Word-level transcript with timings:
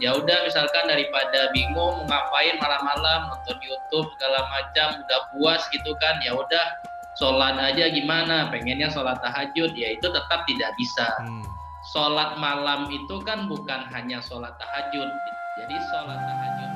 ya 0.00 0.16
udah 0.16 0.38
misalkan 0.46 0.88
daripada 0.88 1.52
bingung 1.52 2.00
mau 2.00 2.08
ngapain 2.08 2.56
malam-malam 2.56 3.28
nonton 3.28 3.58
YouTube 3.60 4.08
segala 4.16 4.48
macam 4.48 5.04
udah 5.04 5.20
puas 5.34 5.62
gitu 5.74 5.92
kan 6.00 6.16
ya 6.24 6.32
udah 6.32 6.66
sholat 7.20 7.60
aja 7.60 7.92
gimana? 7.92 8.48
Pengennya 8.48 8.88
sholat 8.88 9.20
tahajud 9.20 9.76
ya 9.76 9.88
itu 9.92 10.06
tetap 10.08 10.48
tidak 10.48 10.72
bisa. 10.80 11.08
Hmm. 11.20 11.44
sholat 11.82 12.38
malam 12.38 12.86
itu 12.94 13.18
kan 13.26 13.50
bukan 13.50 13.90
hanya 13.90 14.22
sholat 14.22 14.54
tahajud. 14.54 15.10
Jadi 15.58 15.76
sholat 15.90 16.14
tahajud 16.14 16.71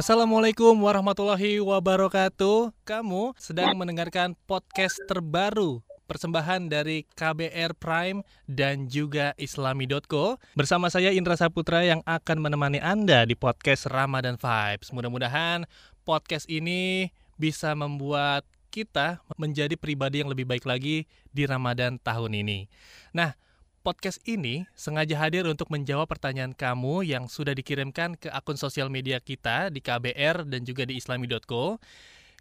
Assalamualaikum 0.00 0.80
warahmatullahi 0.80 1.60
wabarakatuh. 1.60 2.72
Kamu 2.88 3.36
sedang 3.36 3.76
mendengarkan 3.76 4.32
podcast 4.48 4.96
terbaru 5.04 5.84
persembahan 6.08 6.72
dari 6.72 7.04
KBR 7.12 7.76
Prime 7.76 8.24
dan 8.48 8.88
juga 8.88 9.36
Islami.co 9.36 10.40
bersama 10.56 10.88
saya 10.88 11.12
Indra 11.12 11.36
Saputra 11.36 11.84
yang 11.84 12.00
akan 12.08 12.40
menemani 12.40 12.80
Anda 12.80 13.28
di 13.28 13.36
podcast 13.36 13.92
Ramadan 13.92 14.40
Vibes. 14.40 14.88
Mudah-mudahan 14.88 15.68
podcast 16.08 16.48
ini 16.48 17.12
bisa 17.36 17.76
membuat 17.76 18.48
kita 18.72 19.20
menjadi 19.36 19.76
pribadi 19.76 20.24
yang 20.24 20.32
lebih 20.32 20.48
baik 20.48 20.64
lagi 20.64 21.04
di 21.28 21.44
Ramadan 21.44 22.00
tahun 22.00 22.40
ini. 22.40 22.72
Nah, 23.12 23.36
podcast 23.80 24.20
ini 24.28 24.68
sengaja 24.76 25.16
hadir 25.16 25.48
untuk 25.48 25.72
menjawab 25.72 26.04
pertanyaan 26.04 26.52
kamu 26.52 27.02
yang 27.08 27.26
sudah 27.32 27.56
dikirimkan 27.56 28.20
ke 28.20 28.28
akun 28.28 28.60
sosial 28.60 28.92
media 28.92 29.16
kita 29.18 29.72
di 29.72 29.80
KBR 29.80 30.44
dan 30.44 30.68
juga 30.68 30.84
di 30.84 31.00
islami.co. 31.00 31.80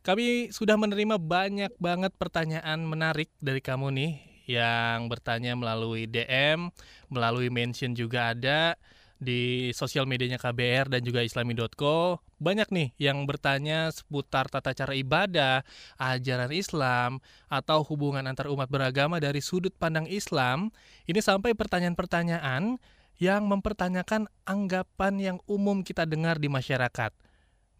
Kami 0.04 0.52
sudah 0.52 0.76
menerima 0.76 1.20
banyak 1.20 1.76
banget 1.80 2.12
pertanyaan 2.16 2.84
menarik 2.84 3.32
dari 3.40 3.60
kamu 3.64 3.92
nih 3.96 4.14
yang 4.50 5.08
bertanya 5.08 5.56
melalui 5.56 6.10
DM, 6.10 6.72
melalui 7.08 7.48
mention 7.48 7.96
juga 7.96 8.36
ada 8.36 8.76
di 9.20 9.70
sosial 9.76 10.08
medianya 10.08 10.40
KBR 10.40 10.88
dan 10.88 11.04
juga 11.04 11.20
islami.co 11.20 12.24
banyak 12.40 12.72
nih 12.72 12.90
yang 12.96 13.28
bertanya 13.28 13.92
seputar 13.92 14.48
tata 14.48 14.72
cara 14.72 14.96
ibadah, 14.96 15.68
ajaran 16.00 16.56
Islam, 16.56 17.20
atau 17.52 17.84
hubungan 17.84 18.24
antar 18.24 18.48
umat 18.48 18.72
beragama 18.72 19.20
dari 19.20 19.44
sudut 19.44 19.76
pandang 19.76 20.08
Islam. 20.08 20.72
Ini 21.04 21.20
sampai 21.20 21.52
pertanyaan-pertanyaan 21.52 22.80
yang 23.20 23.44
mempertanyakan 23.52 24.32
anggapan 24.48 25.14
yang 25.20 25.38
umum 25.52 25.84
kita 25.84 26.08
dengar 26.08 26.40
di 26.40 26.48
masyarakat. 26.48 27.12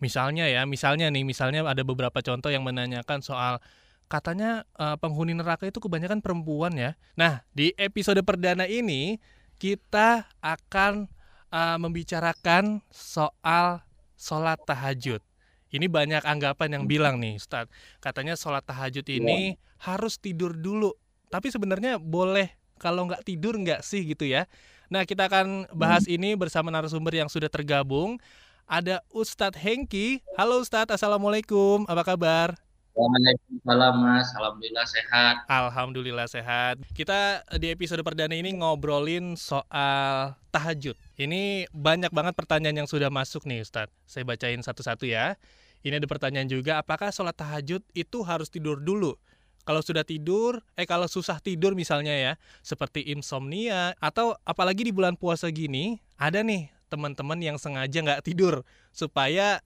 Misalnya 0.04 0.52
ya, 0.52 0.68
misalnya 0.68 1.08
nih, 1.08 1.24
misalnya 1.24 1.64
ada 1.64 1.84
beberapa 1.88 2.20
contoh 2.20 2.52
yang 2.52 2.68
menanyakan 2.68 3.24
soal 3.24 3.64
katanya 4.12 4.68
uh, 4.76 5.00
penghuni 5.00 5.32
neraka 5.32 5.72
itu 5.72 5.80
kebanyakan 5.80 6.20
perempuan 6.20 6.76
ya. 6.76 7.00
Nah, 7.16 7.48
di 7.56 7.72
episode 7.80 8.20
perdana 8.28 8.68
ini 8.68 9.24
kita 9.62 10.28
akan 10.44 11.08
uh, 11.54 11.78
membicarakan 11.78 12.82
soal 12.90 13.82
sholat 14.16 14.58
tahajud. 14.66 15.22
Ini 15.70 15.86
banyak 15.86 16.26
anggapan 16.26 16.82
yang 16.82 16.84
bilang 16.90 17.22
nih, 17.22 17.38
Ustaz. 17.38 17.70
Katanya 18.02 18.34
sholat 18.34 18.66
tahajud 18.66 19.06
iya. 19.06 19.22
ini 19.22 19.40
ya. 19.54 19.58
harus 19.94 20.18
tidur 20.18 20.58
dulu. 20.58 20.98
Tapi 21.30 21.54
sebenarnya 21.54 22.02
boleh 22.02 22.50
kalau 22.82 23.06
nggak 23.06 23.22
tidur 23.22 23.54
nggak 23.54 23.86
sih 23.86 24.02
gitu 24.02 24.26
ya. 24.26 24.50
Nah 24.90 25.06
kita 25.06 25.30
akan 25.30 25.70
bahas 25.78 26.10
hmm. 26.10 26.16
ini 26.18 26.30
bersama 26.34 26.74
narasumber 26.74 27.14
yang 27.14 27.30
sudah 27.30 27.52
tergabung. 27.54 28.18
Ada 28.66 29.06
Ustadz 29.14 29.58
Hengki. 29.62 30.26
Halo 30.38 30.62
Ustadz, 30.62 30.94
Assalamualaikum. 30.94 31.86
Apa 31.86 32.02
kabar? 32.02 32.69
Waalaikumsalam 33.00 33.96
Mas, 33.96 34.28
Alhamdulillah 34.36 34.84
sehat. 34.84 35.36
Alhamdulillah 35.48 36.28
sehat. 36.28 36.76
Kita 36.92 37.48
di 37.56 37.72
episode 37.72 38.04
perdana 38.04 38.36
ini 38.36 38.52
ngobrolin 38.60 39.40
soal 39.40 40.36
tahajud. 40.52 41.00
Ini 41.16 41.72
banyak 41.72 42.12
banget 42.12 42.36
pertanyaan 42.36 42.84
yang 42.84 42.90
sudah 42.92 43.08
masuk 43.08 43.48
nih 43.48 43.64
Ustadz. 43.64 43.96
Saya 44.04 44.28
bacain 44.28 44.60
satu-satu 44.60 45.08
ya. 45.08 45.40
Ini 45.80 46.04
ada 46.04 46.12
pertanyaan 46.12 46.52
juga, 46.52 46.84
apakah 46.84 47.08
sholat 47.08 47.40
tahajud 47.40 47.80
itu 47.96 48.18
harus 48.28 48.52
tidur 48.52 48.84
dulu? 48.84 49.16
Kalau 49.64 49.80
sudah 49.80 50.04
tidur, 50.04 50.60
eh 50.76 50.84
kalau 50.84 51.08
susah 51.08 51.40
tidur 51.40 51.80
misalnya 51.80 52.12
ya, 52.12 52.34
seperti 52.60 53.08
insomnia, 53.16 53.96
atau 54.04 54.36
apalagi 54.44 54.84
di 54.84 54.92
bulan 54.92 55.16
puasa 55.16 55.48
gini, 55.48 56.04
ada 56.20 56.44
nih 56.44 56.68
teman-teman 56.92 57.40
yang 57.40 57.56
sengaja 57.56 57.96
nggak 58.04 58.28
tidur 58.28 58.68
supaya 58.92 59.64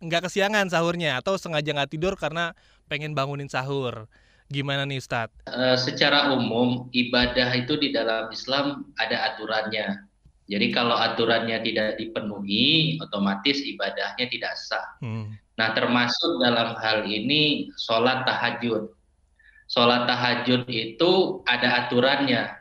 nggak 0.00 0.28
kesiangan 0.28 0.68
sahurnya 0.68 1.20
atau 1.20 1.40
sengaja 1.40 1.72
nggak 1.72 1.92
tidur 1.92 2.14
karena 2.20 2.52
pengen 2.90 3.16
bangunin 3.16 3.48
sahur. 3.48 4.08
Gimana 4.46 4.86
nih 4.86 5.02
Ustadz? 5.02 5.34
Uh, 5.50 5.74
secara 5.74 6.30
umum 6.30 6.86
ibadah 6.94 7.50
itu 7.58 7.74
di 7.82 7.90
dalam 7.90 8.30
Islam 8.30 8.86
ada 9.02 9.34
aturannya. 9.34 10.06
Jadi 10.46 10.70
kalau 10.70 10.94
aturannya 10.94 11.58
tidak 11.66 11.98
dipenuhi, 11.98 12.94
otomatis 13.02 13.58
ibadahnya 13.66 14.30
tidak 14.30 14.54
sah. 14.54 14.86
Hmm. 15.02 15.34
Nah 15.58 15.74
termasuk 15.74 16.38
dalam 16.38 16.78
hal 16.78 17.02
ini 17.10 17.66
sholat 17.74 18.22
tahajud. 18.22 18.94
Sholat 19.66 20.06
tahajud 20.06 20.70
itu 20.70 21.42
ada 21.50 21.86
aturannya. 21.86 22.54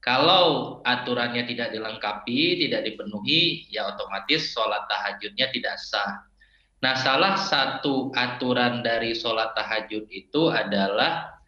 Kalau 0.00 0.80
aturannya 0.88 1.44
tidak 1.44 1.76
dilengkapi, 1.76 2.64
tidak 2.64 2.88
dipenuhi, 2.88 3.68
ya 3.68 3.92
otomatis 3.92 4.56
sholat 4.56 4.88
tahajudnya 4.88 5.52
tidak 5.52 5.76
sah. 5.76 6.24
Nah, 6.84 7.00
salah 7.00 7.40
satu 7.40 8.12
aturan 8.12 8.84
dari 8.84 9.16
sholat 9.16 9.56
tahajud 9.56 10.04
itu 10.12 10.52
adalah 10.52 11.40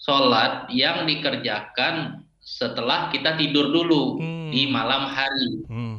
sholat 0.00 0.72
yang 0.72 1.04
dikerjakan 1.04 2.24
setelah 2.40 3.12
kita 3.12 3.36
tidur 3.36 3.68
dulu 3.68 4.16
hmm. 4.16 4.48
di 4.48 4.72
malam 4.72 5.04
hari. 5.12 5.68
Hmm. 5.68 5.96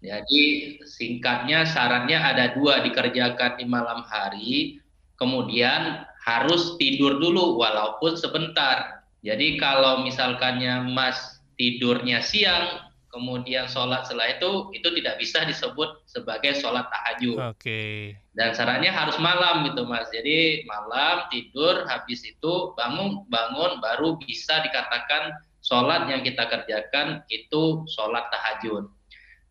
Jadi 0.00 0.42
singkatnya 0.88 1.68
sarannya 1.68 2.16
ada 2.16 2.56
dua 2.56 2.80
dikerjakan 2.80 3.60
di 3.60 3.68
malam 3.68 4.00
hari, 4.08 4.80
kemudian 5.20 6.08
harus 6.24 6.80
tidur 6.80 7.20
dulu 7.20 7.60
walaupun 7.60 8.16
sebentar. 8.16 9.04
Jadi 9.20 9.60
kalau 9.60 10.00
misalkannya 10.00 10.88
Mas 10.90 11.44
tidurnya 11.60 12.24
siang, 12.24 12.81
kemudian 13.12 13.68
sholat 13.68 14.08
setelah 14.08 14.40
itu 14.40 14.72
itu 14.72 14.88
tidak 14.98 15.20
bisa 15.20 15.44
disebut 15.44 16.00
sebagai 16.08 16.56
sholat 16.56 16.88
tahajud. 16.88 17.36
Oke. 17.38 17.60
Okay. 17.60 17.96
Dan 18.32 18.56
sarannya 18.56 18.88
harus 18.88 19.20
malam 19.20 19.68
gitu 19.68 19.84
mas. 19.84 20.08
Jadi 20.08 20.64
malam 20.64 21.28
tidur 21.28 21.84
habis 21.86 22.24
itu 22.24 22.72
bangun 22.74 23.28
bangun 23.28 23.78
baru 23.84 24.16
bisa 24.24 24.64
dikatakan 24.64 25.36
sholat 25.60 26.08
yang 26.08 26.24
kita 26.24 26.48
kerjakan 26.48 27.20
itu 27.28 27.84
sholat 27.92 28.32
tahajud. 28.32 28.88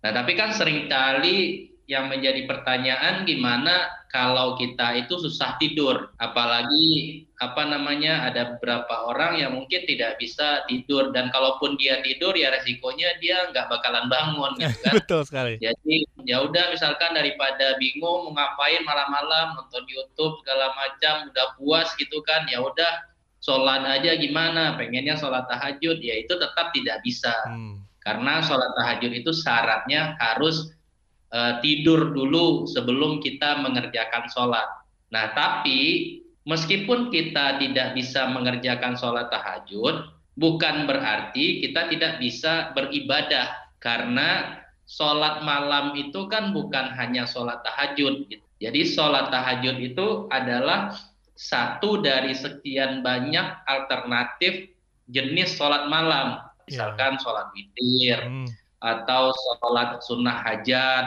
Nah 0.02 0.12
tapi 0.12 0.34
kan 0.34 0.52
sering 0.52 0.90
kali 0.90 1.70
yang 1.86 2.10
menjadi 2.10 2.50
pertanyaan 2.50 3.28
gimana 3.30 4.02
kalau 4.12 4.60
kita 4.60 5.08
itu 5.08 5.16
susah 5.24 5.56
tidur, 5.56 6.12
apalagi 6.20 7.24
apa 7.42 7.66
namanya 7.66 8.30
ada 8.30 8.54
beberapa 8.56 9.10
orang 9.10 9.42
yang 9.42 9.58
mungkin 9.58 9.82
tidak 9.90 10.22
bisa 10.22 10.62
tidur 10.70 11.10
dan 11.10 11.34
kalaupun 11.34 11.74
dia 11.74 11.98
tidur 12.06 12.38
ya 12.38 12.54
resikonya 12.54 13.18
dia 13.18 13.50
nggak 13.50 13.66
bakalan 13.66 14.06
bangun 14.14 14.54
gitu 14.62 14.78
kan. 14.86 14.94
Betul 15.02 15.22
sekali. 15.26 15.58
Jadi 15.58 16.06
ya 16.30 16.46
udah 16.46 16.70
misalkan 16.70 17.18
daripada 17.18 17.82
bingung 17.82 18.30
mau 18.30 18.38
ngapain 18.38 18.86
malam-malam 18.86 19.58
nonton 19.58 19.82
YouTube 19.90 20.38
segala 20.46 20.70
macam 20.78 21.34
udah 21.34 21.48
puas 21.58 21.90
gitu 21.98 22.22
kan 22.22 22.46
ya 22.46 22.62
udah 22.62 23.10
sholat 23.42 23.90
aja 23.90 24.22
gimana 24.22 24.78
pengennya 24.78 25.18
sholat 25.18 25.50
tahajud 25.50 25.98
ya 25.98 26.22
itu 26.22 26.38
tetap 26.38 26.70
tidak 26.78 27.02
bisa 27.02 27.34
hmm. 27.50 27.82
karena 28.06 28.46
sholat 28.46 28.70
tahajud 28.78 29.10
itu 29.18 29.34
syaratnya 29.34 30.14
harus 30.22 30.78
uh, 31.34 31.58
tidur 31.66 32.14
dulu 32.14 32.70
sebelum 32.70 33.18
kita 33.18 33.66
mengerjakan 33.66 34.30
sholat. 34.30 34.70
Nah, 35.10 35.34
tapi 35.34 36.21
meskipun 36.48 37.14
kita 37.14 37.62
tidak 37.62 37.94
bisa 37.94 38.30
mengerjakan 38.30 38.98
sholat 38.98 39.30
tahajud, 39.30 40.10
bukan 40.36 40.90
berarti 40.90 41.66
kita 41.66 41.92
tidak 41.92 42.18
bisa 42.20 42.74
beribadah 42.74 43.52
karena 43.82 44.62
sholat 44.86 45.46
malam 45.46 45.98
itu 45.98 46.28
kan 46.28 46.52
bukan 46.52 46.94
hanya 46.98 47.26
sholat 47.26 47.62
tahajud. 47.66 48.28
Jadi 48.62 48.82
sholat 48.86 49.34
tahajud 49.34 49.78
itu 49.82 50.08
adalah 50.30 50.94
satu 51.34 52.02
dari 52.04 52.38
sekian 52.38 53.02
banyak 53.02 53.66
alternatif 53.66 54.70
jenis 55.10 55.58
sholat 55.58 55.90
malam. 55.90 56.42
Ya. 56.70 56.88
Misalkan 56.88 57.18
sholat 57.20 57.50
witir, 57.52 58.22
hmm 58.22 58.62
atau 58.82 59.30
sholat 59.32 60.02
sunnah 60.02 60.42
hajat 60.42 61.06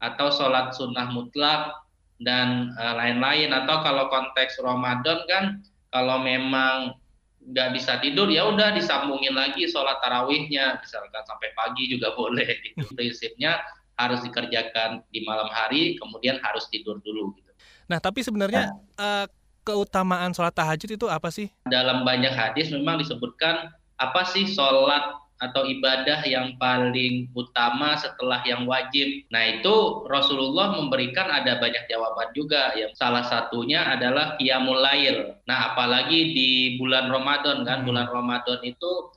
atau 0.00 0.32
sholat 0.32 0.72
sunnah 0.72 1.12
mutlak 1.12 1.76
dan 2.22 2.74
uh, 2.78 2.94
lain-lain 2.96 3.50
atau 3.50 3.82
kalau 3.82 4.06
konteks 4.10 4.58
Ramadan 4.62 5.22
kan 5.26 5.44
kalau 5.90 6.22
memang 6.22 6.96
nggak 7.42 7.74
bisa 7.74 7.98
tidur 7.98 8.30
ya 8.30 8.46
udah 8.46 8.70
disambungin 8.70 9.34
lagi 9.34 9.66
sholat 9.66 9.98
tarawihnya 9.98 10.78
misalkan 10.78 11.22
sampai 11.26 11.50
pagi 11.58 11.90
juga 11.90 12.14
boleh 12.18 12.46
itu 12.62 12.86
prinsipnya 12.94 13.58
harus 14.00 14.20
dikerjakan 14.24 15.04
di 15.12 15.22
malam 15.22 15.48
hari, 15.52 15.94
kemudian 16.00 16.40
harus 16.40 16.66
tidur 16.72 16.98
dulu. 17.04 17.36
Gitu. 17.36 17.50
Nah, 17.86 18.02
tapi 18.02 18.24
sebenarnya 18.24 18.72
nah. 18.98 19.24
uh, 19.24 19.26
keutamaan 19.62 20.32
sholat 20.34 20.54
tahajud 20.54 20.90
itu 20.90 21.06
apa 21.06 21.28
sih? 21.30 21.52
Dalam 21.68 22.02
banyak 22.02 22.32
hadis 22.32 22.72
memang 22.72 22.98
disebutkan 22.98 23.70
apa 24.00 24.22
sih 24.26 24.48
sholat 24.48 25.21
atau 25.42 25.66
ibadah 25.66 26.22
yang 26.22 26.54
paling 26.54 27.26
utama 27.34 27.98
setelah 27.98 28.38
yang 28.46 28.62
wajib. 28.62 29.26
Nah, 29.34 29.58
itu 29.58 30.06
Rasulullah 30.06 30.78
memberikan 30.78 31.26
ada 31.26 31.58
banyak 31.58 31.90
jawaban 31.90 32.30
juga. 32.30 32.70
Yang 32.78 32.94
salah 32.94 33.26
satunya 33.26 33.82
adalah 33.82 34.38
qiyamul 34.38 34.78
lail. 34.78 35.34
Nah, 35.50 35.74
apalagi 35.74 36.30
di 36.30 36.50
bulan 36.78 37.10
Ramadan 37.10 37.66
kan, 37.66 37.82
hmm. 37.82 37.86
bulan 37.90 38.06
Ramadan 38.06 38.62
itu 38.62 39.10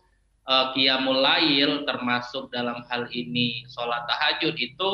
uh, 0.50 0.74
qiyamul 0.74 1.22
lail 1.22 1.86
termasuk 1.86 2.50
dalam 2.50 2.82
hal 2.90 3.06
ini 3.14 3.62
sholat 3.70 4.10
tahajud 4.10 4.58
itu 4.58 4.92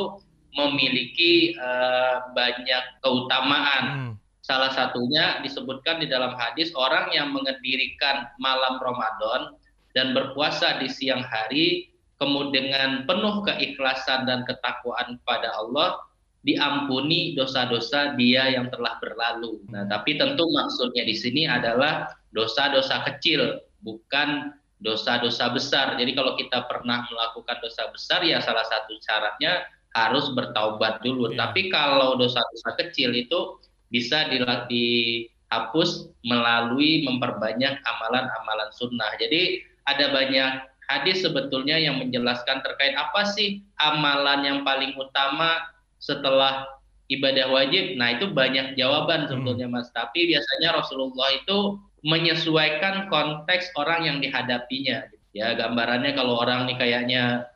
memiliki 0.51 1.55
uh, 1.55 2.27
banyak 2.35 2.83
keutamaan. 2.99 3.83
Hmm. 3.87 4.13
Salah 4.43 4.73
satunya 4.75 5.39
disebutkan 5.39 6.03
di 6.03 6.11
dalam 6.11 6.35
hadis 6.35 6.75
orang 6.75 7.07
yang 7.15 7.31
mengedirikan 7.31 8.27
malam 8.35 8.83
Ramadan 8.83 9.55
dan 9.97 10.15
berpuasa 10.15 10.79
di 10.79 10.87
siang 10.87 11.23
hari, 11.23 11.91
kemudian 12.21 12.69
dengan 12.69 12.91
penuh 13.09 13.41
keikhlasan 13.45 14.29
dan 14.29 14.45
ketakwaan 14.45 15.17
pada 15.25 15.51
Allah, 15.57 15.99
diampuni 16.41 17.37
dosa-dosa 17.37 18.17
dia 18.17 18.49
yang 18.49 18.69
telah 18.73 18.97
berlalu. 18.97 19.61
Nah, 19.69 19.85
tapi 19.85 20.17
tentu 20.17 20.45
maksudnya 20.49 21.05
di 21.05 21.13
sini 21.13 21.45
adalah 21.45 22.09
dosa-dosa 22.33 23.05
kecil, 23.05 23.61
bukan 23.85 24.53
dosa-dosa 24.81 25.53
besar. 25.53 25.97
Jadi 26.01 26.17
kalau 26.17 26.33
kita 26.33 26.65
pernah 26.65 27.05
melakukan 27.05 27.61
dosa 27.61 27.89
besar, 27.93 28.25
ya 28.25 28.41
salah 28.41 28.65
satu 28.65 28.97
syaratnya 29.05 29.69
harus 29.93 30.33
bertaubat 30.33 31.05
dulu. 31.05 31.31
Yeah. 31.31 31.45
Tapi 31.47 31.69
kalau 31.69 32.17
dosa-dosa 32.17 32.69
kecil 32.81 33.13
itu 33.13 33.61
bisa 33.93 34.25
dihapus 34.31 36.09
melalui 36.25 37.05
memperbanyak 37.05 37.77
amalan-amalan 37.85 38.69
sunnah. 38.73 39.13
Jadi 39.21 39.61
ada 39.89 40.13
banyak 40.13 40.51
hadis 40.91 41.23
sebetulnya 41.23 41.79
yang 41.79 41.97
menjelaskan 42.03 42.59
terkait 42.61 42.93
apa 42.99 43.23
sih 43.31 43.63
amalan 43.79 44.43
yang 44.43 44.59
paling 44.67 44.91
utama 44.99 45.71
setelah 46.03 46.67
ibadah 47.11 47.51
wajib. 47.51 47.95
Nah, 47.99 48.15
itu 48.19 48.31
banyak 48.31 48.75
jawaban 48.79 49.27
sebetulnya 49.27 49.67
Mas. 49.67 49.91
Tapi 49.91 50.31
biasanya 50.31 50.79
Rasulullah 50.79 51.29
itu 51.35 51.79
menyesuaikan 52.07 53.11
konteks 53.11 53.71
orang 53.77 54.07
yang 54.07 54.17
dihadapinya. 54.23 55.05
Ya, 55.31 55.55
gambarannya 55.55 56.11
kalau 56.15 56.39
orang 56.43 56.67
nih 56.67 56.75
kayaknya 56.75 57.47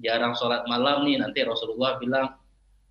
jarang 0.00 0.32
sholat 0.32 0.64
malam 0.64 1.04
nih, 1.04 1.20
nanti 1.20 1.44
Rasulullah 1.44 2.00
bilang 2.00 2.32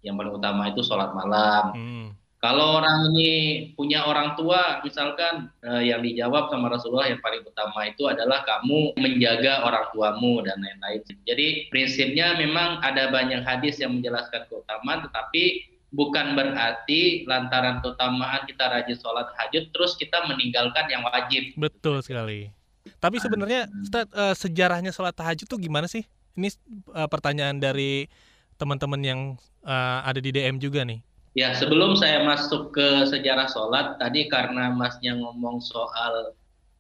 yang 0.05 0.17
paling 0.17 0.33
utama 0.37 0.69
itu 0.69 0.85
sholat 0.85 1.13
malam. 1.13 1.65
Hmm. 1.73 2.07
Kalau 2.39 2.80
orang 2.80 3.12
ini 3.12 3.31
punya 3.75 4.07
orang 4.07 4.39
tua, 4.39 4.80
misalkan 4.80 5.51
eh, 5.59 5.91
yang 5.91 6.00
dijawab 6.00 6.47
sama 6.47 6.71
Rasulullah 6.71 7.12
yang 7.12 7.19
paling 7.19 7.44
utama 7.44 7.83
itu 7.91 8.07
adalah 8.07 8.47
kamu 8.47 8.95
menjaga 8.95 9.68
orang 9.68 9.91
tuamu 9.91 10.39
dan 10.47 10.56
lain-lain. 10.63 11.03
Jadi 11.27 11.68
prinsipnya 11.68 12.39
memang 12.39 12.80
ada 12.80 13.12
banyak 13.12 13.44
hadis 13.44 13.83
yang 13.83 14.00
menjelaskan 14.00 14.47
keutamaan, 14.47 15.03
tetapi 15.03 15.68
bukan 15.91 16.38
berarti 16.38 17.27
lantaran 17.27 17.83
keutamaan 17.83 18.47
kita 18.47 18.71
rajin 18.71 18.95
sholat 18.95 19.27
hajut 19.35 19.68
terus 19.75 20.00
kita 20.00 20.24
meninggalkan 20.31 20.88
yang 20.88 21.03
wajib. 21.03 21.51
Betul 21.59 22.00
sekali. 22.06 22.56
Tapi 23.03 23.19
sebenarnya 23.19 23.68
Ustaz, 23.83 24.07
uh, 24.15 24.31
sejarahnya 24.31 24.95
sholat 24.95 25.12
tahajud 25.12 25.44
tuh 25.44 25.59
gimana 25.59 25.92
sih? 25.92 26.07
Ini 26.39 26.56
uh, 26.95 27.12
pertanyaan 27.12 27.59
dari 27.59 28.07
teman-teman 28.56 29.01
yang 29.03 29.19
uh, 29.68 30.00
ada 30.07 30.24
di 30.24 30.31
DM 30.31 30.56
juga 30.56 30.88
nih. 30.88 31.03
Ya, 31.37 31.53
sebelum 31.53 31.93
saya 31.93 32.25
masuk 32.25 32.73
ke 32.73 33.05
sejarah 33.05 33.45
sholat, 33.53 34.01
tadi 34.01 34.25
karena 34.27 34.73
masnya 34.73 35.13
ngomong 35.13 35.61
soal 35.61 36.33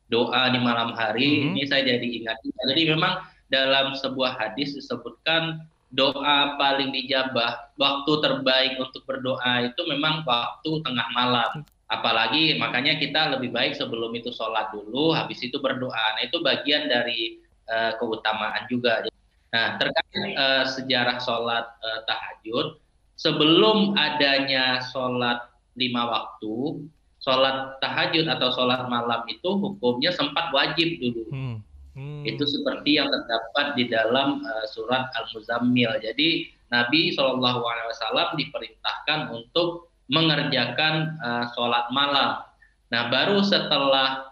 doa 0.09 0.49
di 0.49 0.57
malam 0.57 0.97
hari, 0.97 1.45
hmm. 1.45 1.53
ini 1.53 1.63
saya 1.69 1.85
jadi 1.85 2.01
ingat. 2.01 2.37
Jadi 2.41 2.89
memang 2.89 3.21
dalam 3.53 3.93
sebuah 3.93 4.41
hadis 4.41 4.73
disebutkan 4.73 5.69
doa 5.93 6.57
paling 6.57 6.89
dijabah, 6.93 7.73
waktu 7.77 8.11
terbaik 8.25 8.77
untuk 8.81 9.05
berdoa 9.05 9.69
itu 9.69 9.81
memang 9.85 10.25
waktu 10.25 10.81
tengah 10.81 11.07
malam. 11.13 11.65
Apalagi 11.89 12.57
makanya 12.61 13.01
kita 13.01 13.33
lebih 13.33 13.49
baik 13.49 13.73
sebelum 13.73 14.13
itu 14.13 14.29
sholat 14.29 14.69
dulu, 14.69 15.13
habis 15.13 15.41
itu 15.41 15.57
berdoa. 15.57 16.17
Nah 16.17 16.21
itu 16.21 16.37
bagian 16.41 16.85
dari 16.85 17.41
uh, 17.65 17.97
keutamaan 17.97 18.69
juga. 18.69 19.01
Nah 19.49 19.81
terkait 19.81 20.37
uh, 20.37 20.65
sejarah 20.69 21.17
sholat 21.17 21.65
uh, 21.81 22.01
tahajud, 22.05 22.77
sebelum 23.19 23.99
adanya 23.99 24.79
sholat 24.89 25.51
lima 25.75 26.07
waktu, 26.07 26.87
sholat 27.19 27.77
tahajud 27.83 28.25
atau 28.31 28.49
sholat 28.55 28.87
malam 28.87 29.27
itu 29.27 29.59
hukumnya 29.59 30.15
sempat 30.15 30.55
wajib 30.55 30.97
dulu. 31.03 31.23
Hmm. 31.29 31.55
Hmm. 31.99 32.23
Itu 32.23 32.47
seperti 32.47 32.95
yang 32.95 33.11
terdapat 33.11 33.75
di 33.75 33.91
dalam 33.91 34.39
uh, 34.39 34.65
surat 34.71 35.11
Al-Muzammil. 35.19 35.99
Jadi 35.99 36.47
Nabi 36.71 37.11
SAW 37.11 38.39
diperintahkan 38.39 39.35
untuk 39.35 39.91
mengerjakan 40.07 41.19
uh, 41.19 41.45
sholat 41.51 41.91
malam. 41.91 42.45
Nah 42.89 43.03
baru 43.11 43.43
setelah 43.43 44.31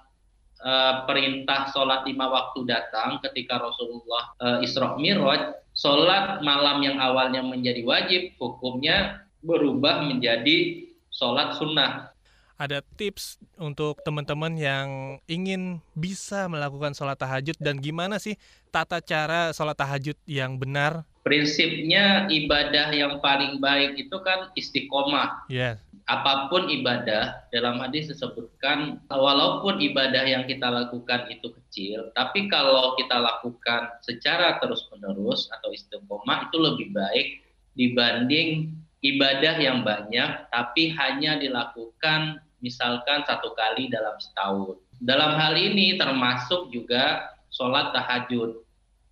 uh, 0.63 1.03
perintah 1.05 1.69
sholat 1.75 2.07
lima 2.07 2.29
waktu 2.29 2.65
datang 2.65 3.19
ketika 3.25 3.59
Rasulullah 3.59 4.31
uh, 4.41 4.57
Isra 4.63 4.95
Miraj, 4.95 5.53
sholat 5.77 6.41
malam 6.41 6.81
yang 6.81 6.97
awalnya 6.97 7.45
menjadi 7.45 7.85
wajib, 7.85 8.21
hukumnya 8.41 9.21
berubah 9.45 10.03
menjadi 10.09 10.89
sholat 11.13 11.53
sunnah. 11.55 12.11
Ada 12.57 12.81
tips 12.97 13.37
untuk 13.61 14.01
teman-teman 14.01 14.57
yang 14.57 15.21
ingin 15.29 15.77
bisa 15.93 16.49
melakukan 16.49 16.97
sholat 16.97 17.13
tahajud 17.13 17.53
dan 17.61 17.77
gimana 17.77 18.17
sih 18.17 18.33
tata 18.73 18.97
cara 18.97 19.53
sholat 19.53 19.77
tahajud 19.77 20.17
yang 20.25 20.57
benar? 20.57 21.05
Prinsipnya 21.27 22.31
ibadah 22.31 22.95
yang 22.95 23.19
paling 23.19 23.59
baik 23.59 23.99
itu 23.99 24.15
kan 24.23 24.47
istiqomah. 24.55 25.43
Yes 25.51 25.83
apa 26.07 26.47
pun 26.47 26.71
ibadah 26.71 27.51
dalam 27.51 27.83
hadis 27.83 28.07
disebutkan 28.07 29.03
walaupun 29.11 29.83
ibadah 29.83 30.23
yang 30.23 30.47
kita 30.47 30.71
lakukan 30.71 31.27
itu 31.27 31.51
kecil 31.51 32.07
tapi 32.15 32.47
kalau 32.47 32.95
kita 32.95 33.19
lakukan 33.19 33.91
secara 33.99 34.55
terus-menerus 34.63 35.51
atau 35.51 35.67
istiqomah 35.75 36.47
itu 36.47 36.57
lebih 36.63 36.95
baik 36.95 37.43
dibanding 37.75 38.71
ibadah 39.03 39.59
yang 39.59 39.83
banyak 39.83 40.47
tapi 40.47 40.95
hanya 40.95 41.35
dilakukan 41.43 42.39
misalkan 42.63 43.21
satu 43.27 43.53
kali 43.53 43.91
dalam 43.91 44.17
setahun. 44.17 44.81
Dalam 44.97 45.37
hal 45.37 45.53
ini 45.53 45.93
termasuk 45.99 46.73
juga 46.73 47.29
sholat 47.53 47.93
tahajud. 47.93 48.65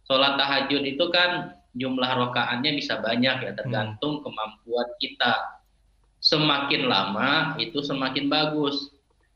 Sholat 0.09 0.33
tahajud 0.37 0.81
itu 0.81 1.05
kan 1.13 1.54
jumlah 1.75 2.11
rokaatnya 2.15 2.71
bisa 2.73 3.03
banyak 3.03 3.45
ya 3.45 3.51
tergantung 3.53 4.23
kemampuan 4.23 4.87
kita 4.97 5.59
semakin 6.23 6.89
lama 6.89 7.53
itu 7.61 7.83
semakin 7.85 8.31
bagus. 8.31 8.89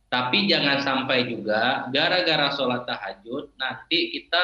Tapi 0.10 0.50
jangan 0.50 0.82
sampai 0.82 1.30
juga 1.30 1.86
gara-gara 1.94 2.50
sholat 2.50 2.90
tahajud 2.90 3.54
nanti 3.62 4.10
kita 4.10 4.42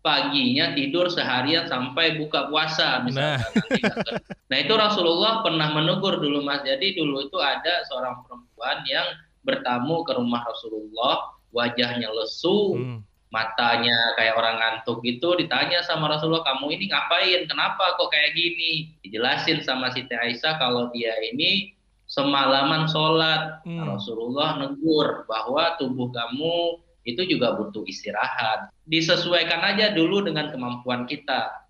paginya 0.00 0.72
tidur 0.72 1.12
seharian 1.12 1.68
sampai 1.68 2.16
buka 2.16 2.48
puasa 2.48 3.04
misalnya. 3.04 3.40
Nah. 3.40 4.20
nah 4.48 4.56
itu 4.60 4.72
Rasulullah 4.72 5.44
pernah 5.44 5.76
menegur 5.76 6.20
dulu 6.20 6.40
Mas. 6.40 6.64
Jadi 6.64 6.96
dulu 6.96 7.28
itu 7.28 7.36
ada 7.36 7.84
seorang 7.88 8.24
perempuan 8.24 8.80
yang 8.88 9.04
bertamu 9.44 10.04
ke 10.08 10.16
rumah 10.16 10.40
Rasulullah, 10.44 11.36
wajahnya 11.52 12.08
lesu, 12.08 12.80
hmm. 12.80 12.98
Matanya 13.34 14.14
kayak 14.14 14.38
orang 14.38 14.62
ngantuk 14.62 15.02
gitu. 15.02 15.34
Ditanya 15.34 15.82
sama 15.82 16.06
Rasulullah, 16.06 16.46
kamu 16.46 16.78
ini 16.78 16.86
ngapain? 16.86 17.50
Kenapa 17.50 17.98
kok 17.98 18.14
kayak 18.14 18.38
gini? 18.38 18.94
Dijelasin 19.02 19.66
sama 19.66 19.90
Siti 19.90 20.14
Aisyah 20.14 20.62
kalau 20.62 20.94
dia 20.94 21.10
ini 21.34 21.74
semalaman 22.06 22.86
sholat. 22.86 23.66
Hmm. 23.66 23.90
Rasulullah 23.90 24.62
negur 24.62 25.26
bahwa 25.26 25.74
tubuh 25.82 26.14
kamu 26.14 26.78
itu 27.02 27.26
juga 27.26 27.58
butuh 27.58 27.82
istirahat. 27.90 28.70
Disesuaikan 28.86 29.60
aja 29.66 29.90
dulu 29.90 30.22
dengan 30.22 30.54
kemampuan 30.54 31.10
kita. 31.10 31.66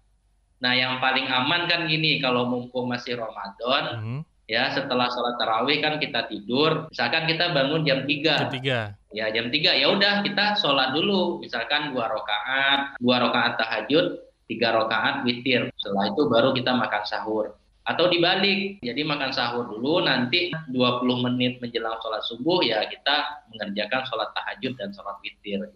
Nah, 0.62 0.72
yang 0.76 1.00
paling 1.02 1.26
aman 1.26 1.66
kan 1.66 1.90
gini, 1.90 2.22
kalau 2.22 2.46
mumpung 2.46 2.88
masih 2.88 3.18
Ramadan, 3.18 3.84
hmm. 4.00 4.20
Ya 4.50 4.72
setelah 4.72 5.08
sholat 5.10 5.34
tarawih 5.40 5.78
kan 5.80 5.96
kita 6.00 6.28
tidur, 6.28 6.88
misalkan 6.92 7.24
kita 7.28 7.52
bangun 7.52 7.82
jam 7.82 8.04
3. 8.04 8.10
Jam 8.10 8.52
3. 8.52 9.14
Ya, 9.14 9.26
jam 9.30 9.46
3 9.48 9.80
ya 9.80 9.86
udah 9.94 10.26
kita 10.26 10.58
sholat 10.58 10.92
dulu, 10.92 11.38
misalkan 11.40 11.94
dua 11.94 12.10
rakaat, 12.10 12.98
dua 12.98 13.16
rakaat 13.22 13.60
tahajud, 13.62 14.20
tiga 14.50 14.74
rakaat 14.74 15.22
witir. 15.22 15.70
Setelah 15.78 16.10
itu 16.10 16.22
baru 16.26 16.50
kita 16.50 16.74
makan 16.74 17.02
sahur 17.06 17.54
atau 17.84 18.08
dibalik 18.08 18.80
jadi 18.80 19.04
makan 19.04 19.28
sahur 19.28 19.68
dulu 19.68 20.00
nanti 20.00 20.48
20 20.72 21.04
menit 21.20 21.60
menjelang 21.60 22.00
sholat 22.00 22.24
subuh 22.24 22.64
ya 22.64 22.80
kita 22.88 23.44
mengerjakan 23.52 24.08
sholat 24.08 24.32
tahajud 24.32 24.72
dan 24.80 24.88
sholat 24.96 25.16
witir 25.20 25.68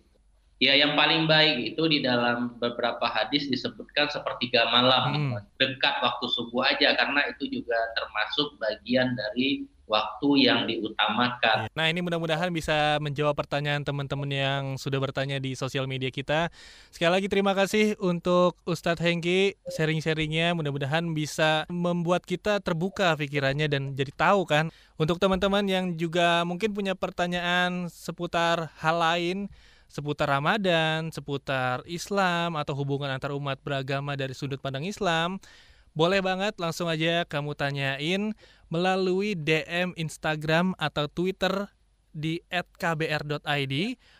Ya 0.59 0.75
yang 0.75 0.99
paling 0.99 1.31
baik 1.31 1.75
itu 1.75 1.83
di 1.87 2.03
dalam 2.03 2.59
beberapa 2.59 3.07
hadis 3.07 3.47
disebutkan 3.47 4.11
sepertiga 4.11 4.67
malam, 4.75 5.39
hmm. 5.39 5.55
dekat 5.55 6.03
waktu 6.03 6.27
subuh 6.35 6.67
aja 6.67 6.99
karena 6.99 7.31
itu 7.31 7.47
juga 7.47 7.79
termasuk 7.95 8.59
bagian 8.59 9.15
dari 9.15 9.71
waktu 9.89 10.29
yang 10.45 10.69
diutamakan. 10.69 11.67
Nah 11.73 11.87
ini 11.89 12.05
mudah-mudahan 12.05 12.53
bisa 12.53 13.01
menjawab 13.01 13.35
pertanyaan 13.35 13.83
teman-teman 13.83 14.29
yang 14.29 14.63
sudah 14.77 15.01
bertanya 15.01 15.41
di 15.41 15.57
sosial 15.57 15.89
media 15.89 16.13
kita. 16.13 16.53
Sekali 16.93 17.23
lagi 17.23 17.29
terima 17.33 17.57
kasih 17.57 17.97
untuk 17.99 18.61
Ustadz 18.69 19.01
Hengki 19.01 19.57
sharing-sharingnya. 19.73 20.53
Mudah-mudahan 20.55 21.07
bisa 21.17 21.65
membuat 21.73 22.29
kita 22.29 22.61
terbuka 22.61 23.17
pikirannya 23.17 23.67
dan 23.67 23.83
jadi 23.97 24.13
tahu 24.13 24.45
kan. 24.45 24.75
Untuk 25.01 25.17
teman-teman 25.17 25.65
yang 25.67 25.97
juga 25.97 26.45
mungkin 26.45 26.77
punya 26.77 26.93
pertanyaan 26.93 27.89
seputar 27.89 28.75
hal 28.83 28.97
lain, 28.99 29.49
seputar 29.89 30.29
Ramadan, 30.31 31.09
seputar 31.11 31.83
Islam 31.89 32.55
atau 32.55 32.77
hubungan 32.77 33.09
antar 33.09 33.33
umat 33.35 33.59
beragama 33.65 34.15
dari 34.15 34.37
sudut 34.37 34.61
pandang 34.61 34.85
Islam, 34.85 35.41
boleh 35.97 36.23
banget 36.23 36.55
langsung 36.61 36.87
aja 36.87 37.27
kamu 37.27 37.59
tanyain 37.59 38.37
melalui 38.71 39.35
DM 39.35 39.97
Instagram 39.99 40.77
atau 40.79 41.11
Twitter 41.11 41.73
di 42.19 42.41
@kbr.id 42.51 43.75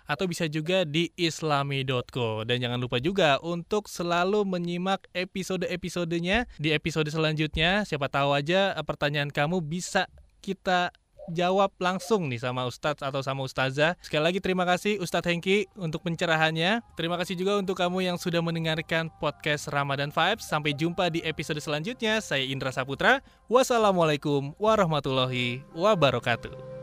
atau 0.07 0.25
bisa 0.31 0.45
juga 0.47 0.87
di 0.87 1.11
islami.co 1.19 2.47
dan 2.47 2.63
jangan 2.63 2.79
lupa 2.79 3.03
juga 3.03 3.43
untuk 3.43 3.91
selalu 3.91 4.45
menyimak 4.47 5.09
episode-episodenya 5.13 6.47
di 6.63 6.71
episode 6.71 7.09
selanjutnya. 7.11 7.83
Siapa 7.83 8.07
tahu 8.07 8.37
aja 8.37 8.77
pertanyaan 8.87 9.33
kamu 9.35 9.65
bisa 9.65 10.07
kita 10.39 10.95
jawab 11.33 11.73
langsung 11.79 12.27
nih 12.29 12.41
sama 12.41 12.65
Ustadz 12.65 13.05
atau 13.05 13.21
sama 13.21 13.45
Ustazah. 13.45 13.95
Sekali 14.01 14.23
lagi 14.25 14.41
terima 14.41 14.65
kasih 14.65 15.01
Ustadz 15.03 15.29
Hengki 15.29 15.69
untuk 15.77 16.05
pencerahannya. 16.05 16.81
Terima 16.97 17.17
kasih 17.21 17.37
juga 17.37 17.59
untuk 17.61 17.77
kamu 17.77 18.09
yang 18.09 18.17
sudah 18.17 18.41
mendengarkan 18.41 19.13
podcast 19.21 19.69
Ramadan 19.69 20.11
Vibes. 20.13 20.47
Sampai 20.47 20.73
jumpa 20.73 21.13
di 21.13 21.21
episode 21.25 21.61
selanjutnya. 21.61 22.23
Saya 22.25 22.45
Indra 22.47 22.73
Saputra. 22.73 23.21
Wassalamualaikum 23.51 24.57
warahmatullahi 24.57 25.65
wabarakatuh. 25.75 26.78